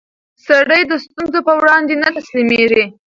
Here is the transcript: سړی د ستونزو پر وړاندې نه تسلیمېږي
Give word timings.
سړی 0.45 0.81
د 0.87 0.93
ستونزو 1.05 1.39
پر 1.47 1.55
وړاندې 1.61 1.93
نه 2.01 2.09
تسلیمېږي 2.17 2.83